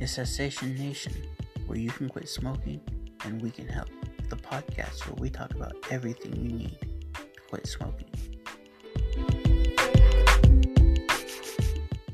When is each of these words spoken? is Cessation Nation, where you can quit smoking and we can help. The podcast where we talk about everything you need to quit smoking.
is 0.00 0.12
Cessation 0.12 0.74
Nation, 0.76 1.12
where 1.66 1.78
you 1.78 1.90
can 1.90 2.08
quit 2.08 2.28
smoking 2.28 2.80
and 3.24 3.40
we 3.42 3.50
can 3.50 3.68
help. 3.68 3.88
The 4.28 4.36
podcast 4.36 5.06
where 5.06 5.16
we 5.16 5.30
talk 5.30 5.54
about 5.54 5.74
everything 5.90 6.34
you 6.36 6.50
need 6.50 6.78
to 6.80 7.40
quit 7.48 7.66
smoking. 7.66 8.09